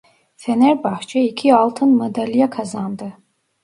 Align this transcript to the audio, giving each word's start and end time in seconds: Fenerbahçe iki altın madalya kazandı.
Fenerbahçe 0.35 1.21
iki 1.23 1.55
altın 1.55 1.95
madalya 1.95 2.49
kazandı. 2.49 3.13